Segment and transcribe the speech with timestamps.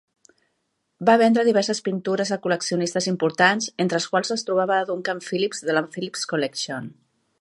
[1.09, 5.77] Va vendre diverses pintures a col·leccionistes importants, entre els quals es trobava Duncan Phillips de
[5.79, 6.91] la Phillips Collection.